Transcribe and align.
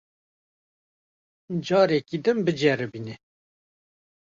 Careke 1.67 2.15
din 2.23 2.37
biceribîne. 2.45 3.15